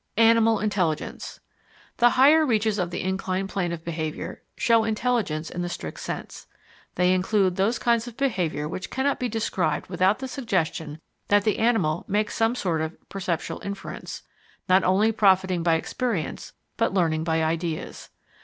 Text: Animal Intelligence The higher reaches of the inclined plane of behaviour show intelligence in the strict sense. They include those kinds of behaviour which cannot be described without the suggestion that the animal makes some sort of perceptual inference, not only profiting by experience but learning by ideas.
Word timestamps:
Animal 0.17 0.59
Intelligence 0.59 1.39
The 1.97 2.09
higher 2.09 2.43
reaches 2.43 2.79
of 2.79 2.89
the 2.89 3.03
inclined 3.03 3.49
plane 3.49 3.71
of 3.71 3.85
behaviour 3.85 4.41
show 4.57 4.83
intelligence 4.83 5.51
in 5.51 5.61
the 5.61 5.69
strict 5.69 5.99
sense. 5.99 6.47
They 6.95 7.13
include 7.13 7.55
those 7.55 7.77
kinds 7.77 8.07
of 8.07 8.17
behaviour 8.17 8.67
which 8.67 8.89
cannot 8.89 9.19
be 9.19 9.29
described 9.29 9.91
without 9.91 10.17
the 10.17 10.27
suggestion 10.27 10.99
that 11.27 11.43
the 11.43 11.59
animal 11.59 12.03
makes 12.07 12.33
some 12.33 12.55
sort 12.55 12.81
of 12.81 12.97
perceptual 13.09 13.61
inference, 13.63 14.23
not 14.67 14.83
only 14.83 15.11
profiting 15.11 15.61
by 15.61 15.75
experience 15.75 16.53
but 16.77 16.95
learning 16.95 17.23
by 17.23 17.43
ideas. 17.43 18.09